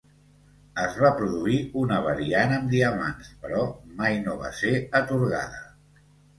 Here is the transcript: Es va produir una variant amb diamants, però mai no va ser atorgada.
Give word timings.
Es 0.83 0.95
va 1.03 1.11
produir 1.19 1.57
una 1.81 1.99
variant 2.07 2.57
amb 2.57 2.73
diamants, 2.73 3.31
però 3.45 3.63
mai 4.03 4.21
no 4.27 4.39
va 4.43 4.53
ser 4.65 4.75
atorgada. 5.05 5.65